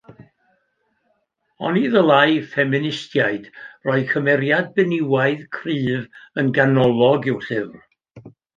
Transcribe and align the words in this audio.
Oni 1.67 1.83
ddylai 1.95 2.31
ffeministiaid 2.53 3.45
roi 3.91 3.99
cymeriad 4.15 4.73
benywaidd 4.81 5.47
cryf 5.59 6.27
yn 6.45 6.53
ganolog 6.59 7.33
i'w 7.35 7.41
llyfr? 7.47 7.87